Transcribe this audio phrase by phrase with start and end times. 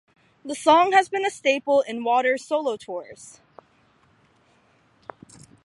[0.43, 3.39] The song has been a staple in Waters' solo tours.